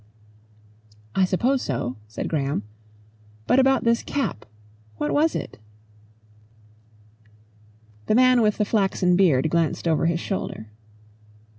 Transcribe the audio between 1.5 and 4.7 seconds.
so," said Graham. "But about this cap